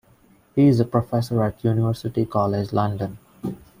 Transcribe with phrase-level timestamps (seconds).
[0.55, 3.19] He is a professor at University College London.